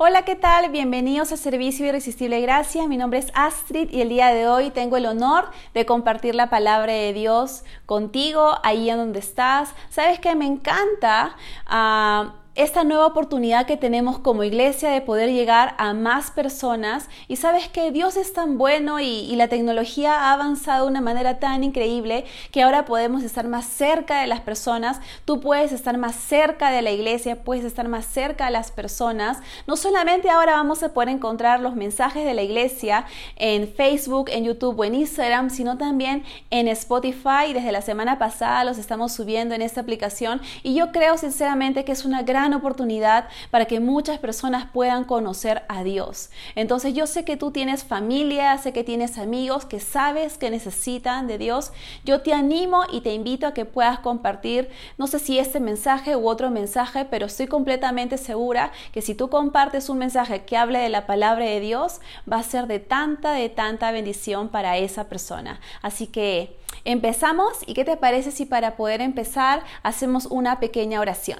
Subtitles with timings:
[0.00, 0.70] Hola, ¿qué tal?
[0.70, 2.86] Bienvenidos a Servicio Irresistible Gracia.
[2.86, 6.48] Mi nombre es Astrid y el día de hoy tengo el honor de compartir la
[6.48, 9.74] palabra de Dios contigo, ahí en donde estás.
[9.90, 11.34] Sabes que me encanta
[11.66, 17.08] ah, esta nueva oportunidad que tenemos como iglesia de poder llegar a más personas.
[17.28, 21.38] Y sabes que Dios es tan bueno y, la tecnología ha avanzado de una manera
[21.38, 25.00] tan increíble que ahora podemos estar más cerca de las personas.
[25.24, 29.38] Tú puedes estar más cerca de la iglesia, puedes estar más cerca de las personas.
[29.68, 33.06] No solamente ahora vamos a poder encontrar los mensajes de la iglesia
[33.36, 37.52] en Facebook, en YouTube o en Instagram, sino también en Spotify.
[37.54, 41.92] Desde la semana pasada los estamos subiendo en esta aplicación y yo creo sinceramente que
[41.92, 46.30] es una gran oportunidad para que muchas personas puedan conocer a Dios.
[46.54, 51.26] Entonces yo sé que tú tienes familia, sé que tienes amigos que sabes que necesitan
[51.26, 51.72] de Dios.
[52.04, 56.16] Yo te animo y te invito a que puedas compartir, no sé si este mensaje
[56.16, 60.78] u otro mensaje, pero estoy completamente segura que si tú compartes un mensaje que hable
[60.78, 65.08] de la palabra de Dios, va a ser de tanta, de tanta bendición para esa
[65.08, 65.60] persona.
[65.82, 71.38] Así que empezamos y qué te parece si para poder empezar hacemos una pequeña oración.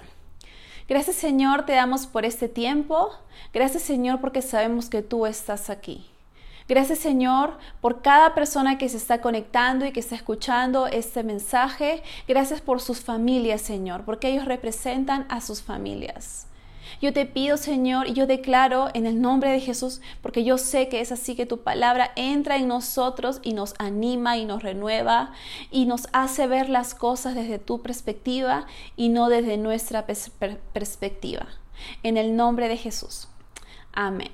[0.88, 3.10] Gracias Señor, te damos por este tiempo.
[3.52, 6.06] Gracias Señor porque sabemos que tú estás aquí.
[6.66, 12.02] Gracias Señor por cada persona que se está conectando y que está escuchando este mensaje.
[12.26, 16.47] Gracias por sus familias, Señor, porque ellos representan a sus familias.
[17.00, 20.88] Yo te pido, Señor, y yo declaro en el nombre de Jesús, porque yo sé
[20.88, 25.32] que es así que tu palabra entra en nosotros y nos anima y nos renueva
[25.70, 31.46] y nos hace ver las cosas desde tu perspectiva y no desde nuestra perspectiva.
[32.02, 33.28] En el nombre de Jesús.
[33.92, 34.30] Amén.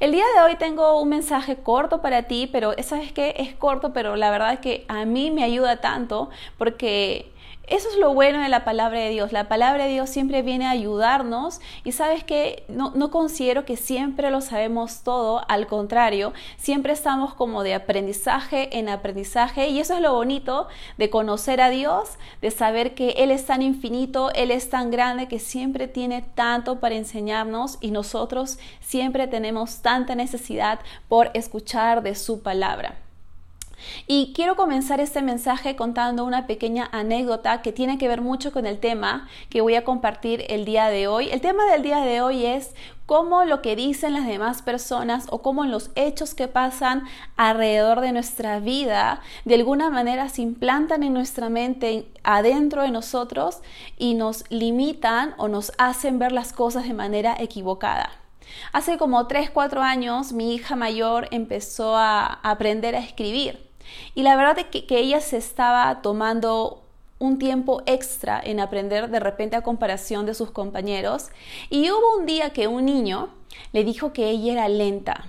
[0.00, 3.92] El día de hoy tengo un mensaje corto para ti, pero sabes que es corto,
[3.92, 7.32] pero la verdad es que a mí me ayuda tanto porque
[7.68, 9.32] eso es lo bueno de la palabra de Dios.
[9.32, 13.76] La palabra de Dios siempre viene a ayudarnos y sabes que no, no, considero que
[13.76, 19.94] siempre lo sabemos todo, al contrario, siempre estamos como de aprendizaje en aprendizaje y eso
[19.94, 24.50] es lo bonito de conocer a Dios, de saber que Él es tan infinito, Él
[24.50, 30.80] es tan grande que siempre tiene tanto para enseñarnos y nosotros siempre tenemos tanta necesidad
[31.08, 33.03] por escuchar de su palabra.
[34.06, 38.66] Y quiero comenzar este mensaje contando una pequeña anécdota que tiene que ver mucho con
[38.66, 41.28] el tema que voy a compartir el día de hoy.
[41.30, 42.74] El tema del día de hoy es
[43.06, 47.04] cómo lo que dicen las demás personas o cómo los hechos que pasan
[47.36, 53.60] alrededor de nuestra vida de alguna manera se implantan en nuestra mente adentro de nosotros
[53.98, 58.23] y nos limitan o nos hacen ver las cosas de manera equivocada.
[58.72, 63.64] Hace como 3, 4 años mi hija mayor empezó a aprender a escribir
[64.14, 66.82] y la verdad es que, ella se estaba tomando
[67.18, 71.30] un tiempo extra en aprender de repente a comparación de sus compañeros.
[71.70, 73.28] Y hubo un día que un niño
[73.72, 75.26] le dijo que ella era lenta.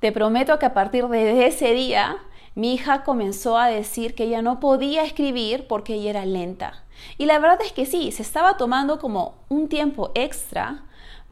[0.00, 2.18] Te prometo que a partir de ese día
[2.54, 6.84] mi hija comenzó a decir que ella no podía escribir porque ella era lenta.
[7.16, 10.84] Y la verdad es que sí, se estaba tomando como un tiempo extra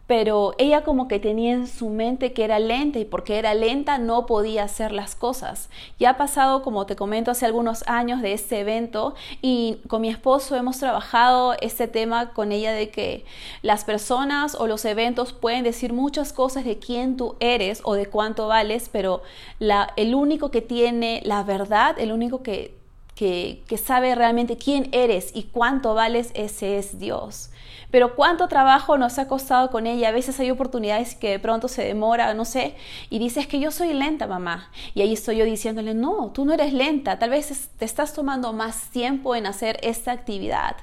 [0.08, 3.98] pero ella como que tenía en su mente que era lenta y porque era lenta
[3.98, 5.68] no podía hacer las cosas.
[5.98, 10.08] Ya ha pasado, como te comento, hace algunos años de este evento y con mi
[10.08, 13.26] esposo hemos trabajado este tema con ella de que
[13.60, 18.06] las personas o los eventos pueden decir muchas cosas de quién tú eres o de
[18.06, 19.20] cuánto vales, pero
[19.58, 22.77] la, el único que tiene la verdad, el único que
[23.18, 27.50] que, sabe realmente quién eres y cuánto vales, ese es Dios.
[27.90, 30.10] Pero cuánto trabajo nos ha costado con ella.
[30.10, 32.76] A veces hay oportunidades que de pronto se demora, no sé,
[33.10, 34.70] y dices que yo soy lenta, mamá.
[34.94, 37.18] Y ahí estoy yo diciéndole, no, tú no eres lenta.
[37.18, 40.76] Tal vez te estás tomando más tiempo en hacer esta actividad.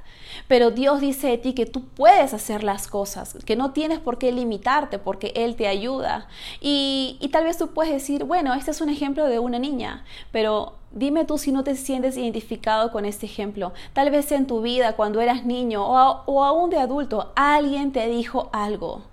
[0.49, 4.17] Pero Dios dice de ti que tú puedes hacer las cosas, que no tienes por
[4.17, 6.27] qué limitarte porque Él te ayuda.
[6.59, 10.03] Y, y tal vez tú puedes decir, bueno, este es un ejemplo de una niña,
[10.31, 13.73] pero Dime tú si no te sientes identificado con este ejemplo.
[13.91, 18.07] Tal vez en tu vida, cuando eras niño o, o aún de adulto, alguien te
[18.07, 19.03] dijo algo.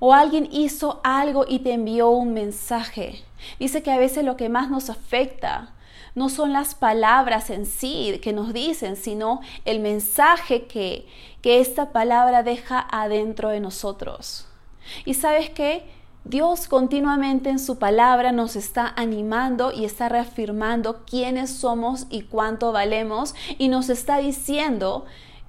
[0.00, 3.22] O alguien hizo algo y te envió un mensaje.
[3.60, 5.72] Dice que a veces lo que más nos afecta
[6.16, 11.06] no son las palabras en sí que nos dicen, sino el mensaje que,
[11.40, 14.48] que esta palabra deja adentro de nosotros.
[15.04, 15.84] Y sabes qué?
[16.26, 22.72] Dios continuamente en su palabra nos está animando y está reafirmando quiénes somos y cuánto
[22.72, 25.04] valemos y nos está diciendo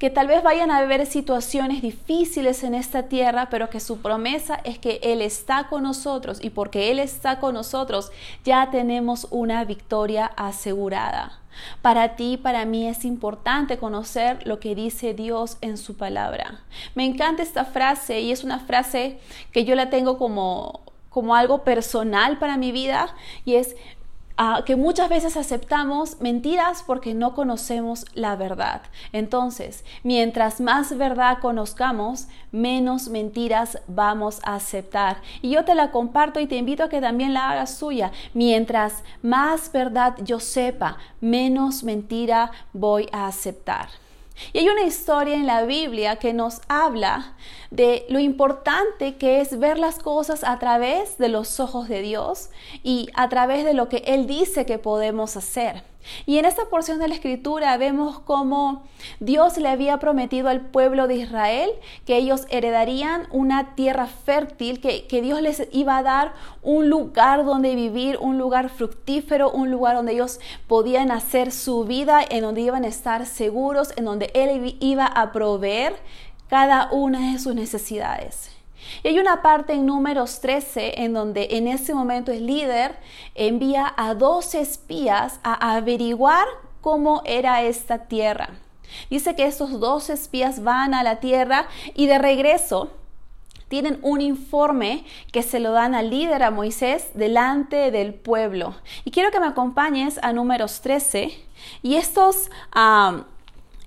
[0.06, 4.54] que tal vez vayan a haber situaciones difíciles en esta tierra, pero que su promesa
[4.63, 8.12] es que Él está con nosotros y porque Él está con nosotros
[8.44, 11.40] ya tenemos una victoria asegurada.
[11.81, 16.60] Para ti, para mí es importante conocer lo que dice Dios en su palabra.
[16.94, 19.18] Me encanta esta frase y es una frase
[19.51, 20.86] que yo la tengo como
[21.16, 23.08] como algo personal para mi vida
[23.46, 23.78] y es
[24.66, 28.82] que muchas veces aceptamos mentiras porque no conocemos la verdad.
[29.12, 35.18] Entonces, mientras más verdad conozcamos, menos mentiras vamos a aceptar.
[35.42, 38.12] Y yo te la comparto y te invito a que también la hagas suya.
[38.34, 43.88] Mientras más verdad yo sepa, menos mentira voy a aceptar.
[44.54, 47.36] Y hay una historia en la Biblia que nos habla
[47.72, 52.50] de lo importante que es ver las cosas a través de los ojos de Dios
[52.84, 55.84] y a través de lo que Él dice que podemos hacer.
[56.25, 58.84] Y en esta porción de la escritura vemos cómo
[59.19, 61.69] Dios le había prometido al pueblo de Israel
[62.06, 67.75] que ellos heredarían una tierra fértil, que, Dios les iba a dar un lugar donde
[67.75, 72.84] vivir, un lugar fructífero, un lugar donde ellos podían hacer su vida, en donde iban
[72.84, 75.96] a estar seguros, en donde Él iba a proveer
[76.50, 78.51] cada una de sus necesidades.
[79.04, 82.95] Y hay una parte en números 13 en donde en ese momento el líder
[83.33, 86.48] envía a dos espías a averiguar
[86.81, 88.50] cómo era esta tierra.
[89.10, 92.92] Dice que estos dos espías van a la tierra y de regreso
[93.68, 98.75] tienen un informe que se lo dan al líder, a Moisés, delante del pueblo.
[99.04, 101.38] Y quiero que me acompañes a números 13
[101.81, 102.50] y estos...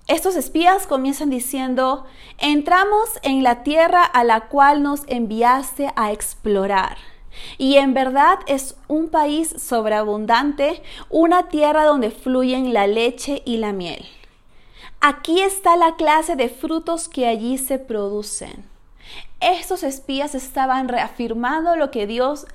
[0.08, 2.06] Estos espías comienzan diciendo,
[2.38, 6.96] entramos en la tierra a la cual nos enviaste a explorar.
[7.58, 13.74] Y en verdad es un país sobreabundante, una tierra donde fluyen la leche y la
[13.74, 14.06] miel.
[15.02, 18.64] Aquí está la clase de frutos que allí se producen.
[19.40, 22.46] Estos espías estaban reafirmando lo que Dios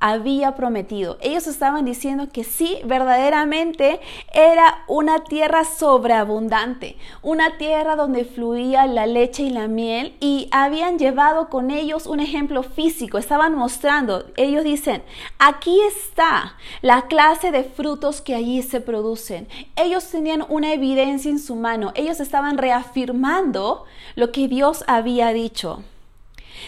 [0.00, 1.18] había prometido.
[1.20, 4.00] Ellos estaban diciendo que sí, verdaderamente
[4.32, 10.98] era una tierra sobreabundante, una tierra donde fluía la leche y la miel y habían
[10.98, 15.02] llevado con ellos un ejemplo físico, estaban mostrando, ellos dicen,
[15.38, 19.48] aquí está la clase de frutos que allí se producen.
[19.76, 23.84] Ellos tenían una evidencia en su mano, ellos estaban reafirmando
[24.14, 25.82] lo que Dios había dicho.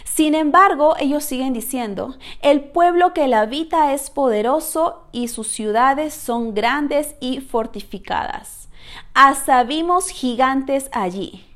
[0.05, 6.15] Sin embargo, ellos siguen diciendo, el pueblo que la habita es poderoso y sus ciudades
[6.15, 8.69] son grandes y fortificadas.
[9.15, 11.47] Hasta vimos gigantes allí,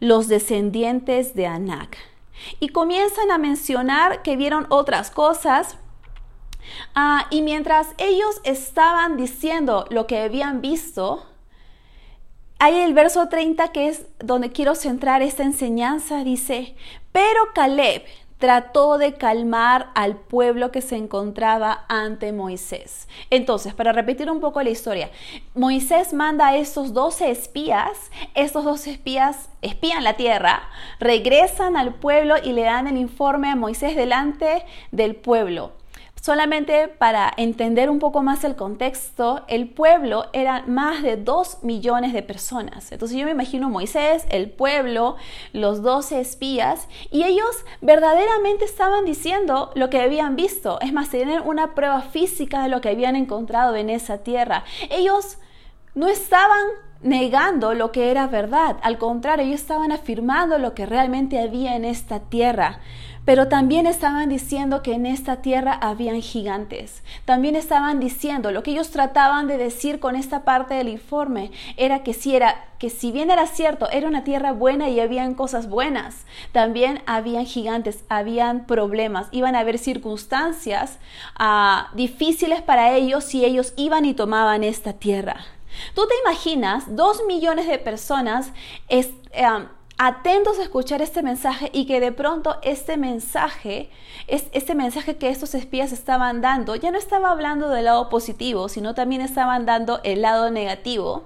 [0.00, 1.96] los descendientes de Anak.
[2.58, 5.76] Y comienzan a mencionar que vieron otras cosas,
[6.94, 11.26] ah, y mientras ellos estaban diciendo lo que habían visto,
[12.60, 16.22] hay el verso 30 que es donde quiero centrar esta enseñanza.
[16.22, 16.76] Dice,
[17.10, 18.04] pero Caleb
[18.36, 23.08] trató de calmar al pueblo que se encontraba ante Moisés.
[23.30, 25.10] Entonces, para repetir un poco la historia,
[25.54, 30.62] Moisés manda a estos 12 espías, estos 12 espías espían la tierra,
[30.98, 35.79] regresan al pueblo y le dan el informe a Moisés delante del pueblo.
[36.20, 42.12] Solamente para entender un poco más el contexto, el pueblo era más de dos millones
[42.12, 42.92] de personas.
[42.92, 45.16] Entonces yo me imagino Moisés, el pueblo,
[45.54, 50.78] los doce espías, y ellos verdaderamente estaban diciendo lo que habían visto.
[50.82, 54.64] Es más, tener una prueba física de lo que habían encontrado en esa tierra.
[54.90, 55.38] Ellos
[55.94, 56.66] no estaban
[57.02, 61.86] negando lo que era verdad, al contrario, ellos estaban afirmando lo que realmente había en
[61.86, 62.80] esta tierra.
[63.30, 67.04] Pero también estaban diciendo que en esta tierra habían gigantes.
[67.26, 72.02] También estaban diciendo, lo que ellos trataban de decir con esta parte del informe era
[72.02, 75.68] que si era que si bien era cierto, era una tierra buena y habían cosas
[75.68, 80.98] buenas, también habían gigantes, habían problemas, iban a haber circunstancias
[81.36, 85.36] ah, difíciles para ellos si ellos iban y tomaban esta tierra.
[85.94, 88.50] Tú te imaginas dos millones de personas
[88.88, 89.10] es,
[90.02, 93.90] atentos a escuchar este mensaje y que de pronto este mensaje,
[94.28, 98.94] este mensaje que estos espías estaban dando, ya no estaba hablando del lado positivo, sino
[98.94, 101.24] también estaban dando el lado negativo.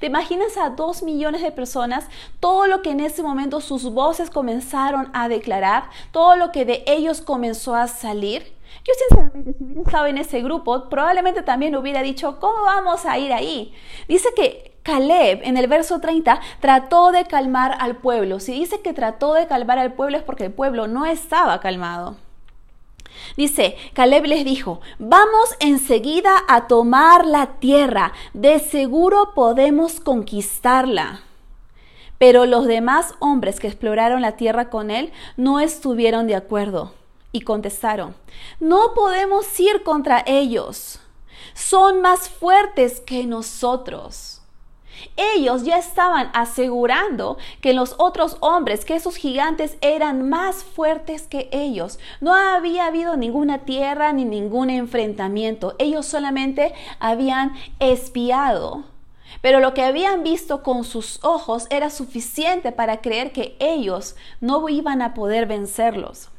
[0.00, 2.08] ¿Te imaginas a dos millones de personas
[2.40, 6.84] todo lo que en ese momento sus voces comenzaron a declarar, todo lo que de
[6.86, 8.56] ellos comenzó a salir?
[8.82, 13.34] Yo sinceramente, si hubiera en ese grupo, probablemente también hubiera dicho, ¿cómo vamos a ir
[13.34, 13.74] ahí?
[14.08, 18.38] Dice que Caleb en el verso 30 trató de calmar al pueblo.
[18.38, 22.14] Si dice que trató de calmar al pueblo es porque el pueblo no estaba calmado.
[23.36, 31.22] Dice, Caleb les dijo, vamos enseguida a tomar la tierra, de seguro podemos conquistarla.
[32.18, 36.94] Pero los demás hombres que exploraron la tierra con él no estuvieron de acuerdo
[37.32, 38.14] y contestaron,
[38.60, 41.00] no podemos ir contra ellos,
[41.54, 44.42] son más fuertes que nosotros.
[45.16, 51.48] Ellos ya estaban asegurando que los otros hombres, que esos gigantes eran más fuertes que
[51.52, 51.98] ellos.
[52.20, 55.74] No había habido ninguna tierra ni ningún enfrentamiento.
[55.78, 58.84] Ellos solamente habían espiado.
[59.40, 64.68] Pero lo que habían visto con sus ojos era suficiente para creer que ellos no
[64.68, 66.30] iban a poder vencerlos.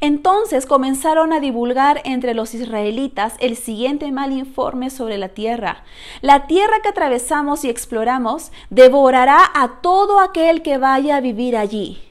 [0.00, 5.84] Entonces comenzaron a divulgar entre los israelitas el siguiente mal informe sobre la tierra.
[6.20, 12.02] La tierra que atravesamos y exploramos devorará a todo aquel que vaya a vivir allí.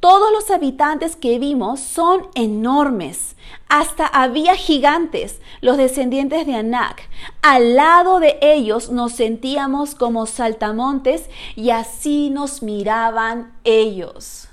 [0.00, 3.36] Todos los habitantes que vimos son enormes.
[3.68, 7.08] Hasta había gigantes, los descendientes de Anak.
[7.42, 14.49] Al lado de ellos nos sentíamos como saltamontes y así nos miraban ellos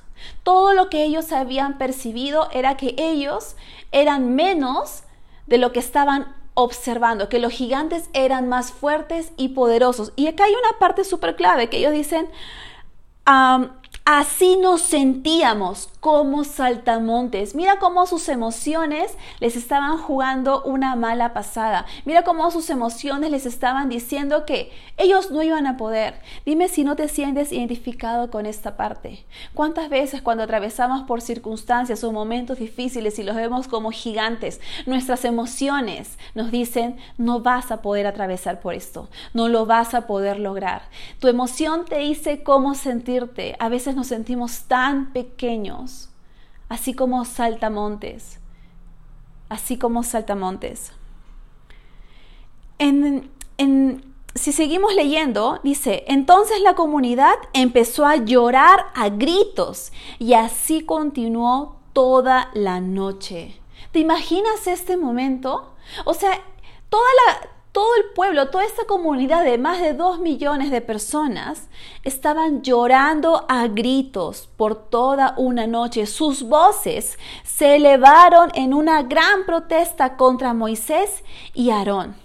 [0.48, 3.58] todo lo que ellos habían percibido era que ellos
[3.92, 5.04] eran menos
[5.46, 10.14] de lo que estaban observando, que los gigantes eran más fuertes y poderosos.
[10.16, 12.30] Y acá hay una parte súper clave que ellos dicen,
[14.10, 17.54] Así nos sentíamos como saltamontes.
[17.56, 21.86] Mira cómo sus emociones les estaban jugando una mala pasada.
[22.06, 26.22] Mira cómo sus emociones les estaban diciendo que ellos no iban a poder.
[26.46, 29.26] Dime si no te sientes identificado con esta parte.
[29.54, 35.26] ¿Cuántas veces cuando atravesamos por circunstancias o momentos difíciles y los vemos como gigantes, nuestras
[35.26, 40.40] emociones nos dicen, no vas a poder atravesar por esto, no lo vas a poder
[40.40, 40.84] lograr.
[41.20, 43.58] Tu emoción te dice cómo sentirte.
[43.60, 46.10] A veces nos sentimos tan pequeños,
[46.70, 48.40] así como saltamontes,
[49.50, 50.94] así como saltamontes.
[52.78, 53.32] En,
[54.36, 61.80] si seguimos leyendo, dice, entonces la comunidad empezó a llorar a gritos y así continuó
[61.92, 63.60] toda la noche.
[63.92, 65.74] ¿Te imaginas este momento?
[66.06, 66.40] O sea,
[66.90, 71.70] toda la, todo el pueblo, toda esta comunidad de más de dos millones de personas
[72.04, 76.08] estaban llorando a gritos por toda una noche.
[76.08, 82.16] Sus voces se elevaron en una gran protesta contra Moisés y Aarón.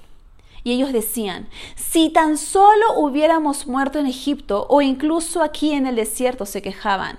[0.64, 5.96] Y ellos decían, si tan solo hubiéramos muerto en Egipto o incluso aquí en el
[5.96, 7.18] desierto, se quejaban.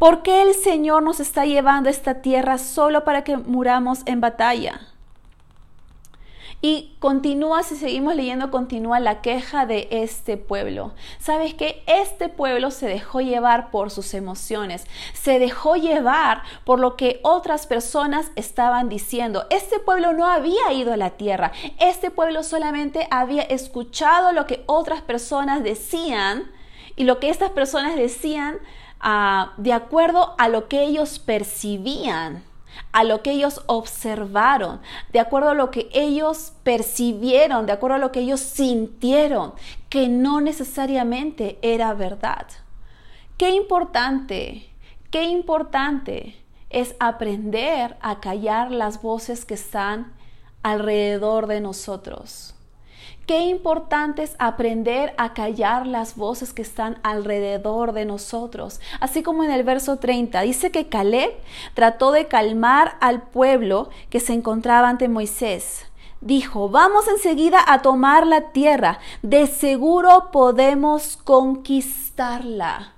[0.00, 4.20] ¿Por qué el Señor nos está llevando a esta tierra solo para que muramos en
[4.20, 4.80] batalla?
[6.60, 10.92] Y continúa, si seguimos leyendo, continúa la queja de este pueblo.
[11.20, 16.96] ¿Sabes que Este pueblo se dejó llevar por sus emociones, se dejó llevar por lo
[16.96, 19.46] que otras personas estaban diciendo.
[19.50, 24.64] Este pueblo no había ido a la tierra, este pueblo solamente había escuchado lo que
[24.66, 26.50] otras personas decían
[26.96, 28.58] y lo que estas personas decían
[28.98, 32.42] ah, de acuerdo a lo que ellos percibían
[32.92, 34.80] a lo que ellos observaron,
[35.12, 39.54] de acuerdo a lo que ellos percibieron, de acuerdo a lo que ellos sintieron,
[39.88, 42.46] que no necesariamente era verdad.
[43.36, 44.68] Qué importante,
[45.10, 46.36] qué importante
[46.70, 50.12] es aprender a callar las voces que están
[50.62, 52.54] alrededor de nosotros.
[53.28, 58.80] Qué importante es aprender a callar las voces que están alrededor de nosotros.
[59.00, 61.32] Así como en el verso 30 dice que Caleb
[61.74, 65.84] trató de calmar al pueblo que se encontraba ante Moisés.
[66.22, 72.94] Dijo, vamos enseguida a tomar la tierra, de seguro podemos conquistarla.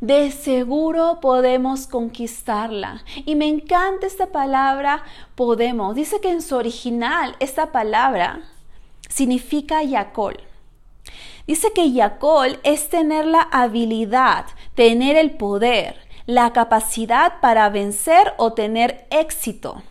[0.00, 3.02] De seguro podemos conquistarla.
[3.26, 5.02] Y me encanta esta palabra
[5.34, 5.96] podemos.
[5.96, 8.42] Dice que en su original esta palabra
[9.20, 10.38] significa Yacol.
[11.46, 18.54] Dice que Yacol es tener la habilidad, tener el poder, la capacidad para vencer o
[18.54, 19.82] tener éxito.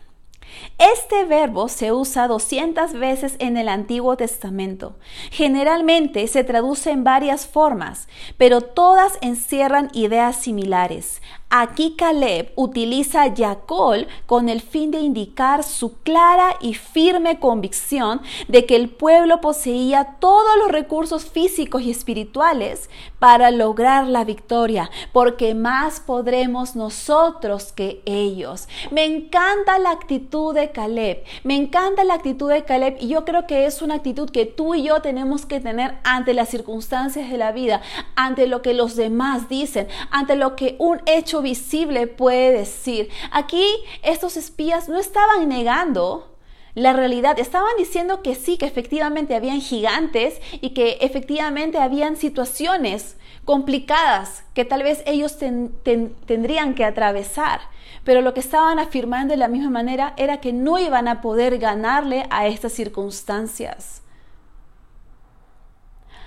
[0.78, 4.96] Este verbo se usa 200 veces en el Antiguo Testamento.
[5.30, 11.22] Generalmente se traduce en varias formas, pero todas encierran ideas similares.
[11.52, 18.66] Aquí Caleb utiliza Yacol con el fin de indicar su clara y firme convicción de
[18.66, 22.88] que el pueblo poseía todos los recursos físicos y espirituales
[23.18, 28.68] para lograr la victoria, porque más podremos nosotros que ellos.
[28.92, 33.48] Me encanta la actitud de Caleb, me encanta la actitud de Caleb y yo creo
[33.48, 37.38] que es una actitud que tú y yo tenemos que tener ante las circunstancias de
[37.38, 37.82] la vida,
[38.14, 43.10] ante lo que los demás dicen, ante lo que un hecho visible puede decir.
[43.30, 43.64] Aquí
[44.02, 46.36] estos espías no estaban negando
[46.74, 47.38] la realidad.
[47.38, 54.64] Estaban diciendo que sí, que efectivamente habían gigantes y que efectivamente habían situaciones complicadas que
[54.64, 57.60] tal vez ellos tendrían que atravesar.
[58.04, 61.58] Pero lo que estaban afirmando de la misma manera era que no iban a poder
[61.58, 64.02] ganarle a estas circunstancias.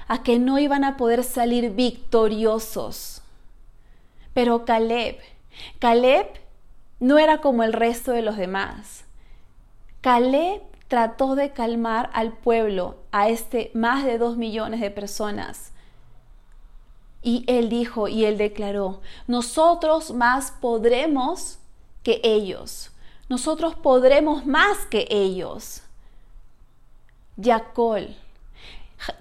[0.07, 3.12] A que no iban a poder salir victoriosos.
[4.33, 5.19] Pero Caleb,
[5.79, 6.27] Caleb
[6.99, 9.05] no era como el resto de los demás.
[10.01, 15.71] Caleb trató de calmar al pueblo, a este más de dos millones de personas.
[17.21, 21.59] Y él dijo y él declaró, nosotros más podremos
[22.03, 22.91] que ellos,
[23.29, 25.83] nosotros podremos más que ellos.
[27.37, 28.15] Yacol,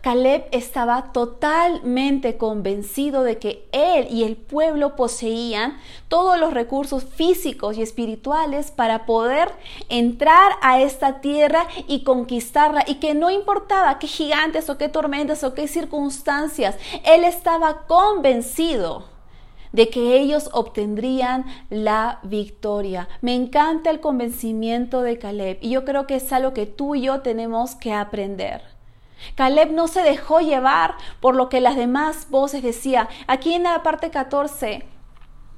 [0.00, 7.76] Caleb estaba totalmente convencido de que él y el pueblo poseían todos los recursos físicos
[7.76, 9.50] y espirituales para poder
[9.88, 15.44] entrar a esta tierra y conquistarla y que no importaba qué gigantes o qué tormentas
[15.44, 19.04] o qué circunstancias, él estaba convencido
[19.72, 23.08] de que ellos obtendrían la victoria.
[23.20, 27.02] Me encanta el convencimiento de Caleb y yo creo que es algo que tú y
[27.02, 28.71] yo tenemos que aprender.
[29.34, 33.08] Caleb no se dejó llevar por lo que las demás voces decían.
[33.26, 34.84] Aquí en la parte 14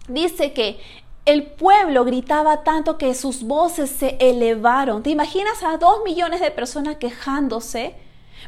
[0.09, 0.79] dice que
[1.25, 5.03] el pueblo gritaba tanto que sus voces se elevaron.
[5.03, 7.95] ¿Te imaginas a dos millones de personas quejándose?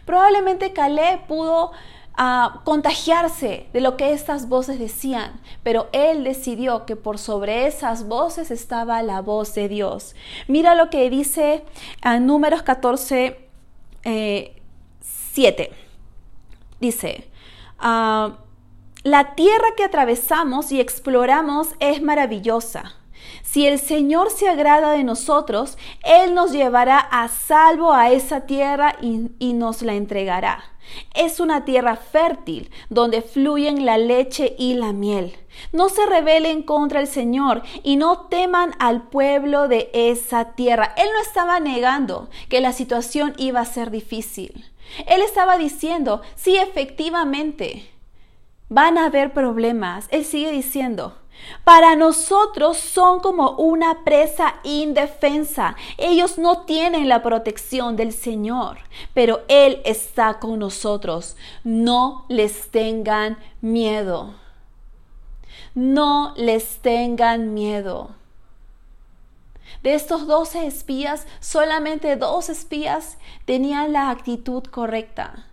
[0.04, 1.73] Probablemente Caleb pudo
[2.18, 8.06] ah, contagiarse de lo que estas voces decían, pero él decidió que por sobre esas
[8.06, 10.14] voces estaba la voz de Dios.
[10.46, 11.64] Mira lo que dice
[12.04, 13.49] en Números 14,
[15.37, 15.71] 7.
[16.81, 17.28] Dice,
[17.78, 18.38] ah,
[19.02, 22.95] la tierra que atravesamos y exploramos es maravillosa.
[23.43, 28.97] Si el Señor se agrada de nosotros, Él nos llevará a salvo a esa tierra
[29.02, 30.64] y, y, nos la entregará.
[31.14, 35.37] Es una tierra fértil donde fluyen la leche y la miel.
[35.71, 40.95] No se rebelen contra el Señor y no teman al pueblo de esa tierra.
[40.97, 44.64] Él no estaba negando que la situación iba a ser difícil.
[45.07, 47.90] Él estaba diciendo, sí, efectivamente,
[48.69, 50.09] van a haber problemas.
[50.11, 51.14] Él sigue diciendo,
[51.64, 55.76] para nosotros son como una presa indefensa.
[55.99, 58.79] Ellos no tienen la protección del Señor,
[59.14, 61.37] pero Él está con nosotros.
[61.64, 64.35] No les tengan miedo.
[65.75, 68.11] No les tengan miedo.
[69.83, 75.46] De estos doce espías, solamente dos espías tenían la actitud correcta.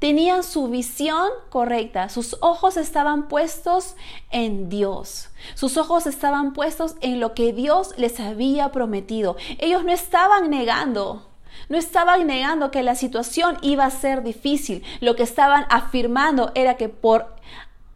[0.00, 2.08] Tenían su visión correcta.
[2.08, 3.96] Sus ojos estaban puestos
[4.30, 5.28] en Dios.
[5.54, 9.36] Sus ojos estaban puestos en lo que Dios les había prometido.
[9.58, 11.28] Ellos no estaban negando.
[11.68, 14.82] No estaban negando que la situación iba a ser difícil.
[15.02, 17.36] Lo que estaban afirmando era que por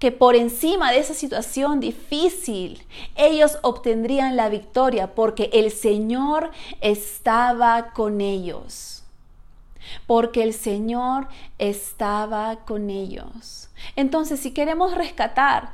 [0.04, 2.86] que por encima de esa situación difícil
[3.16, 6.50] ellos obtendrían la victoria porque el Señor
[6.82, 9.02] estaba con ellos.
[10.06, 13.70] Porque el Señor estaba con ellos.
[13.96, 15.72] Entonces, si queremos rescatar,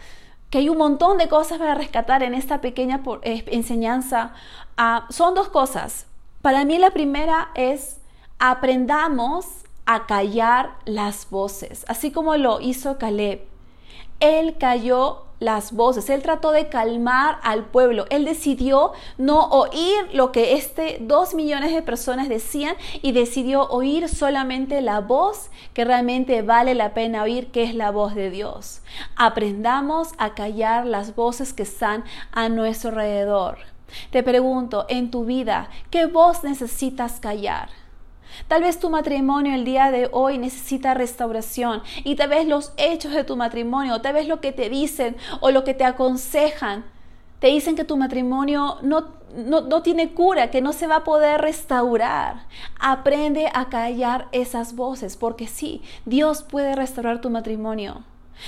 [0.48, 4.32] que hay un montón de cosas para rescatar en esta pequeña eh, enseñanza,
[4.76, 6.06] ah, son dos cosas.
[6.40, 7.98] Para mí la primera es
[8.38, 9.44] aprendamos
[9.86, 13.49] a callar las voces, así como lo hizo Caleb
[14.20, 20.33] él cayó las voces, él trató de calmar al pueblo, él decidió no oír lo
[20.33, 26.42] que este dos millones de personas decían y decidió oír solamente la voz que realmente
[26.42, 28.83] vale la pena oír, que es la voz de Dios.
[29.16, 33.59] Aprendamos a callar las voces que están a nuestro alrededor.
[34.11, 37.79] Te pregunto, en tu vida, ¿qué voz necesitas callar?
[38.48, 43.12] Tal vez tu matrimonio el día de hoy necesita restauración y tal vez los hechos
[43.12, 46.84] de tu matrimonio, tal vez lo que te dicen o lo que te aconsejan,
[47.40, 51.04] te dicen que tu matrimonio no, no, no tiene cura, que no se va a
[51.04, 52.46] poder restaurar.
[52.78, 58.04] Aprende a callar esas voces porque sí, Dios puede restaurar tu matrimonio.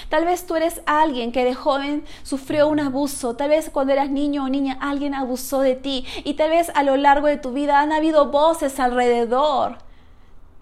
[0.08, 4.10] Tal vez tú eres alguien que de joven sufrió un abuso, tal vez cuando eras
[4.10, 7.52] niño o niña alguien abusó de ti y tal vez a lo largo de tu
[7.52, 9.78] vida han habido voces alrededor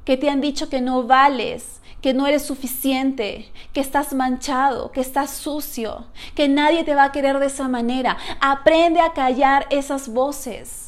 [0.05, 5.01] que te han dicho que no vales, que no eres suficiente, que estás manchado, que
[5.01, 8.17] estás sucio, que nadie te va a querer de esa manera.
[8.41, 10.80] Aprende a callar esas voces.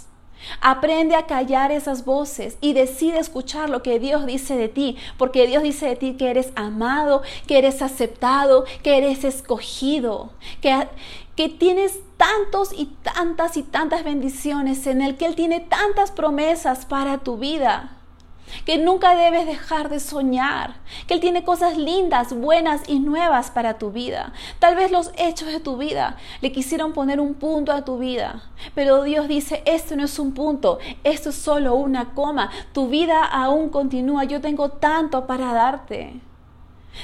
[0.61, 5.47] Aprende a callar esas voces y decide escuchar lo que Dios dice de ti, porque
[5.47, 10.89] Dios dice de ti que eres amado, que eres aceptado, que eres escogido, que,
[11.37, 16.87] que tienes tantos y tantas y tantas bendiciones, en el que Él tiene tantas promesas
[16.87, 18.02] para tu vida.
[18.65, 20.77] Que nunca debes dejar de soñar,
[21.07, 24.33] que Él tiene cosas lindas, buenas y nuevas para tu vida.
[24.59, 28.43] Tal vez los hechos de tu vida le quisieron poner un punto a tu vida,
[28.75, 33.25] pero Dios dice, esto no es un punto, esto es solo una coma, tu vida
[33.25, 36.21] aún continúa, yo tengo tanto para darte.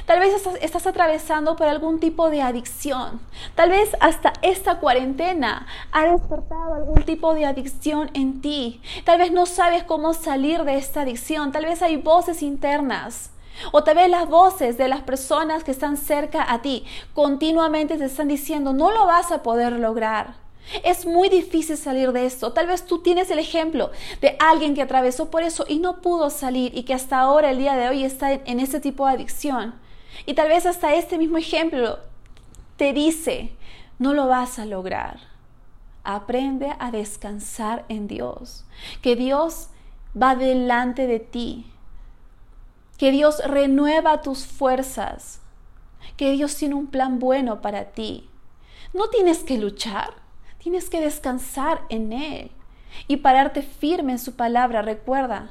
[0.06, 3.20] Tal vez estás atravesando por algún tipo de adicción.
[3.54, 8.80] Tal vez hasta esta cuarentena ha despertado algún tipo de adicción en ti.
[9.04, 11.52] Tal vez no sabes cómo salir de esta adicción.
[11.52, 13.30] Tal vez hay voces internas.
[13.72, 18.04] O tal vez las voces de las personas que están cerca a ti continuamente te
[18.04, 20.47] están diciendo, no lo vas a poder lograr.
[20.84, 22.52] Es muy difícil salir de esto.
[22.52, 23.90] Tal vez tú tienes el ejemplo
[24.20, 27.58] de alguien que atravesó por eso y no pudo salir y que hasta ahora, el
[27.58, 29.74] día de hoy, está en ese tipo de adicción.
[30.26, 31.98] Y tal vez hasta este mismo ejemplo
[32.76, 33.52] te dice,
[33.98, 35.20] no lo vas a lograr.
[36.04, 38.64] Aprende a descansar en Dios,
[39.02, 39.68] que Dios
[40.20, 41.66] va delante de ti,
[42.96, 45.40] que Dios renueva tus fuerzas,
[46.16, 48.28] que Dios tiene un plan bueno para ti.
[48.94, 50.14] No tienes que luchar,
[50.58, 52.50] Tienes que descansar en Él
[53.06, 54.82] y pararte firme en su palabra.
[54.82, 55.50] Recuerda,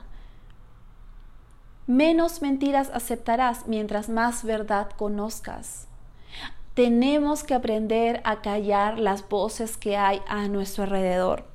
[1.85, 5.87] menos mentiras aceptarás mientras más verdad conozcas.
[6.73, 11.45] Tenemos que aprender a callar las voces que hay a nuestro alrededor.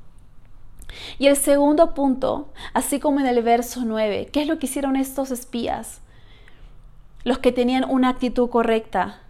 [1.18, 4.96] Y el segundo punto, así como en el verso 9, ¿qué es lo que hicieron
[4.96, 6.00] estos espías?
[7.24, 9.20] Los que tenían una actitud correcta,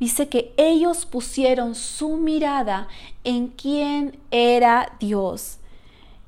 [0.00, 2.88] dice que ellos pusieron su mirada
[3.24, 5.58] en quién era Dios.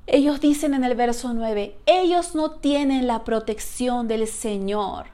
[0.06, 5.06] Ellos dicen en el verso 9, ellos no tienen la protección del Señor,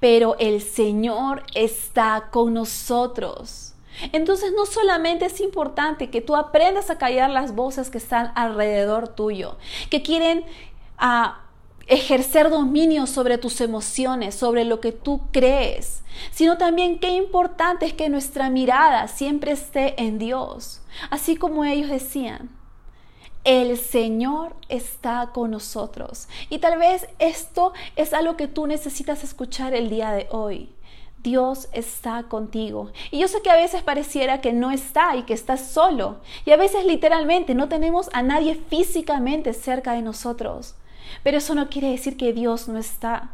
[0.00, 3.74] pero el Señor está con nosotros.
[4.12, 9.08] Entonces no solamente es importante que tú aprendas a callar las voces que están alrededor
[9.08, 9.56] tuyo,
[9.90, 10.44] que quieren
[10.98, 11.47] a ah,
[11.88, 17.94] ejercer dominio sobre tus emociones, sobre lo que tú crees, sino también qué importante es
[17.94, 22.50] que nuestra mirada siempre esté en Dios, así como ellos decían.
[23.44, 26.28] El Señor está con nosotros.
[26.50, 30.70] Y tal vez esto es algo que tú necesitas escuchar el día de hoy.
[31.22, 32.90] Dios está contigo.
[33.10, 36.16] Y yo sé que a veces pareciera que no está y que estás solo.
[36.44, 40.74] Y a veces literalmente no tenemos a nadie físicamente cerca de nosotros.
[41.22, 43.32] Pero eso no quiere decir que Dios no está.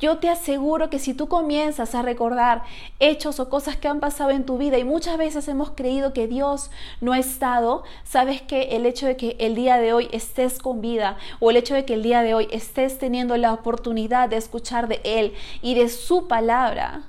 [0.00, 2.62] Yo te aseguro que si tú comienzas a recordar
[2.98, 6.26] hechos o cosas que han pasado en tu vida y muchas veces hemos creído que
[6.26, 10.58] Dios no ha estado, sabes que el hecho de que el día de hoy estés
[10.58, 14.28] con vida o el hecho de que el día de hoy estés teniendo la oportunidad
[14.28, 17.02] de escuchar de Él y de su palabra,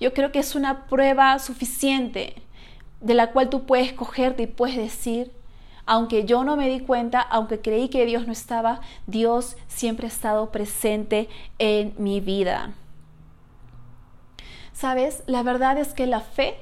[0.00, 2.42] yo creo que es una prueba suficiente
[3.00, 5.32] de la cual tú puedes cogerte y puedes decir,
[5.86, 10.10] aunque yo no me di cuenta, aunque creí que Dios no estaba, Dios siempre ha
[10.10, 12.72] estado presente en mi vida.
[14.72, 16.56] Sabes, la verdad es que la fe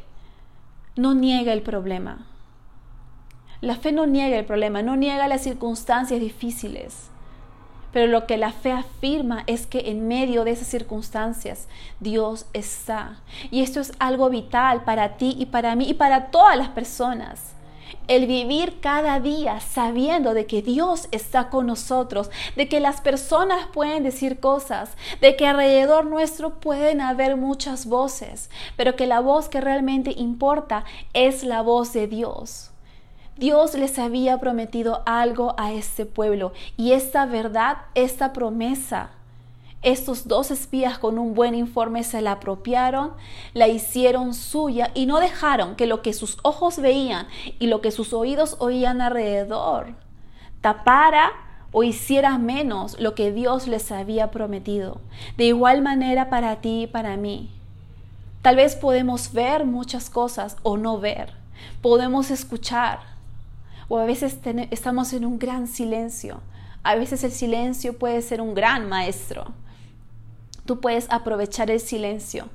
[0.96, 2.26] no niega el problema.
[3.60, 7.08] La fe no niega el problema, no niega las circunstancias difíciles.
[7.92, 13.20] Pero lo que la fe afirma es que en medio de esas circunstancias Dios está.
[13.50, 17.54] Y esto es algo vital para ti y para mí y para todas las personas
[18.08, 23.66] el vivir cada día sabiendo de que Dios está con nosotros, de que las personas
[23.72, 29.48] pueden decir cosas, de que alrededor nuestro pueden haber muchas voces, pero que la voz
[29.48, 32.70] que realmente importa es la voz de Dios.
[33.36, 39.12] Dios les había prometido algo a este pueblo y esta verdad, esta promesa,
[39.82, 43.12] estos dos espías con un buen informe se la apropiaron,
[43.54, 47.26] la hicieron suya y no dejaron que lo que sus ojos veían
[47.58, 49.94] y lo que sus oídos oían alrededor
[50.60, 51.32] tapara
[51.72, 55.00] o hiciera menos lo que Dios les había prometido.
[55.36, 57.50] De igual manera para ti y para mí.
[58.42, 61.34] Tal vez podemos ver muchas cosas o no ver.
[61.82, 63.00] Podemos escuchar.
[63.88, 64.38] O a veces
[64.70, 66.40] estamos en un gran silencio.
[66.82, 69.52] A veces el silencio puede ser un gran maestro.
[70.70, 72.48] Tú puedes aprovechar el silencio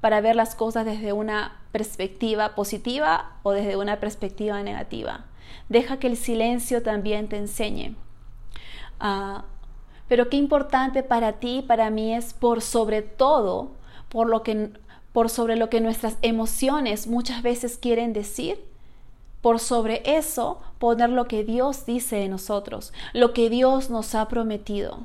[0.00, 5.24] para ver las cosas desde una perspectiva positiva o desde una perspectiva negativa.
[5.68, 7.96] Deja que el silencio también te enseñe.
[9.00, 9.46] Ah,
[10.06, 13.72] pero qué importante para ti y para mí es por sobre todo,
[14.10, 14.70] por, lo que,
[15.12, 18.64] por sobre lo que nuestras emociones muchas veces quieren decir,
[19.42, 24.28] por sobre eso poner lo que Dios dice de nosotros, lo que Dios nos ha
[24.28, 25.00] prometido.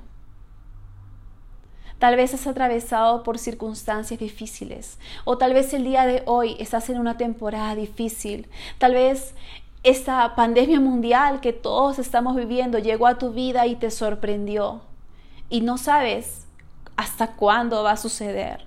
[2.02, 6.90] Tal vez has atravesado por circunstancias difíciles o tal vez el día de hoy estás
[6.90, 8.50] en una temporada difícil.
[8.80, 9.36] Tal vez
[9.84, 14.82] esta pandemia mundial que todos estamos viviendo llegó a tu vida y te sorprendió.
[15.48, 16.48] y no sabes
[16.96, 18.66] hasta cuándo va a suceder,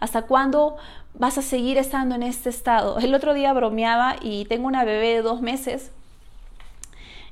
[0.00, 0.76] hasta cuándo
[1.12, 2.98] vas a seguir estando en este estado.
[2.98, 5.92] El otro día bromeaba y tengo una bebé de dos meses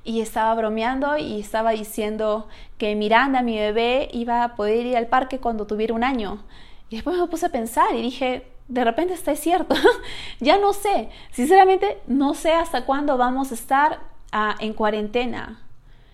[0.04, 5.06] y estaba bromeando y estaba diciendo que Miranda, mi bebé, iba a poder ir al
[5.06, 6.44] parque cuando tuviera un año.
[6.88, 9.74] Y después me puse a pensar y dije, de repente está cierto.
[10.40, 14.00] ya no sé, sinceramente no sé hasta cuándo vamos a estar
[14.32, 15.60] ah, en cuarentena.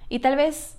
[0.08, 0.76] Y tal vez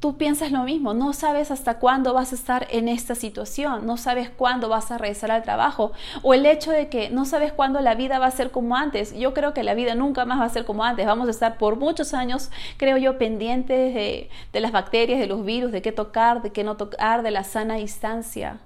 [0.00, 3.96] tú piensas lo mismo, no sabes hasta cuándo vas a estar en esta situación, no
[3.96, 7.80] sabes cuándo vas a regresar al trabajo, o el hecho de que no sabes cuándo
[7.80, 9.16] la vida va a ser como antes.
[9.16, 11.56] Yo creo que la vida nunca más va a ser como antes, vamos a estar
[11.56, 14.30] por muchos años, creo yo, pendientes de,
[14.60, 17.76] las bacterias, de los virus, de qué tocar, de qué no tocar, de la sana
[17.76, 18.58] distancia.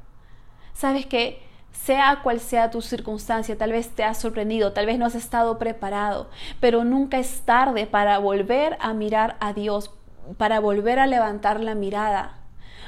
[0.72, 5.06] Sabes que sea cual sea tu circunstancia, tal vez te has sorprendido, tal vez no
[5.06, 9.90] has estado preparado, pero nunca es tarde para volver a mirar a Dios,
[10.36, 12.40] para volver a levantar la mirada.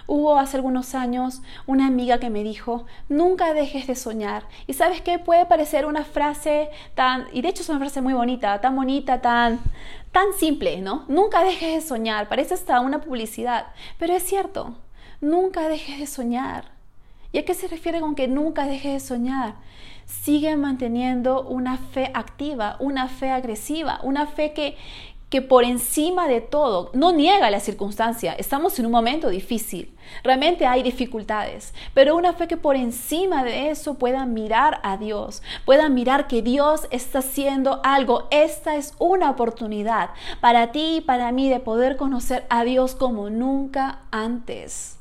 [0.07, 4.45] Hubo hace algunos años una amiga que me dijo, nunca dejes de soñar.
[4.67, 8.13] Y sabes qué, puede parecer una frase tan, y de hecho es una frase muy
[8.13, 9.61] bonita, tan bonita, tan,
[10.11, 11.05] tan simple, ¿no?
[11.09, 13.67] Nunca dejes de soñar, parece hasta una publicidad,
[13.99, 14.75] pero es cierto,
[15.21, 16.73] nunca dejes de soñar.
[17.31, 19.55] ¿Y a qué se refiere con que nunca dejes de soñar?
[20.05, 24.77] Sigue manteniendo una fe activa, una fe agresiva, una fe que,
[25.33, 28.35] que por encima de todo no niega la circunstancia.
[28.35, 33.71] Estamos en un momento difícil, realmente hay dificultades, pero una fe que por encima de
[33.71, 38.29] eso pueda mirar a Dios, pueda mirar que Dios está haciendo algo.
[38.31, 40.11] Esta es una oportunidad
[40.43, 44.99] para ti y para mí de poder conocer a Dios como nunca antes.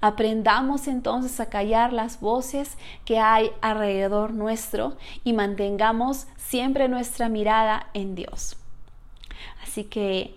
[0.00, 7.88] Aprendamos entonces a callar las voces que hay alrededor nuestro y mantengamos siempre nuestra mirada
[7.92, 8.56] en Dios.
[9.68, 10.34] Así que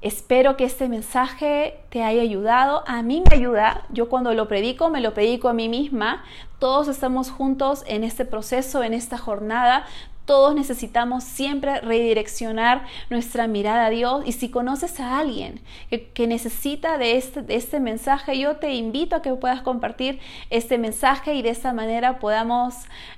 [0.00, 2.82] espero que este mensaje te haya ayudado.
[2.86, 3.82] A mí me ayuda.
[3.90, 6.24] Yo cuando lo predico, me lo predico a mí misma.
[6.58, 9.84] Todos estamos juntos en este proceso, en esta jornada.
[10.24, 14.22] Todos necesitamos siempre redireccionar nuestra mirada a Dios.
[14.24, 19.16] Y si conoces a alguien que, necesita de este, de este, mensaje, yo te invito
[19.16, 22.74] a que puedas compartir este mensaje y de esta manera podamos...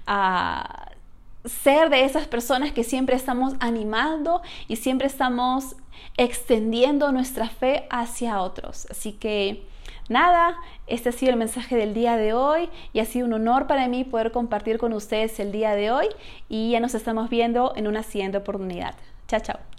[0.08, 0.95] Uh,
[1.46, 5.76] ser de esas personas que siempre estamos animando y siempre estamos
[6.16, 8.86] extendiendo nuestra fe hacia otros.
[8.90, 9.66] Así que
[10.08, 10.56] nada,
[10.86, 13.88] este ha sido el mensaje del día de hoy y ha sido un honor para
[13.88, 16.06] mí poder compartir con ustedes el día de hoy
[16.48, 18.94] y ya nos estamos viendo en una siguiente oportunidad.
[19.28, 19.75] Chao, chao.